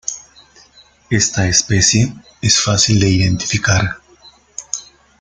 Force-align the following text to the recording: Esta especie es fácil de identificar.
Esta 1.11 1.47
especie 1.47 2.11
es 2.41 2.59
fácil 2.59 2.99
de 2.99 3.07
identificar. 3.07 3.97